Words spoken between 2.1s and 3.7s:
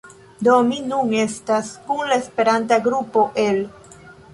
la Esperanta grupo el